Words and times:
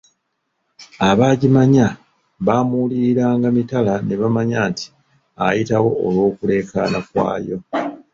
Abaagimanya 1.09 1.85
baamuwuliriranga 2.45 3.47
mitala 3.57 3.93
ne 4.01 4.15
bamanya 4.21 4.59
nti 4.69 4.85
ayitawo 5.45 5.89
olw’okuleekaana 6.05 6.99
kwayo. 7.09 7.57